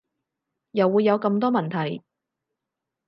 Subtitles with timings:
[0.71, 2.01] 又會有咁多問題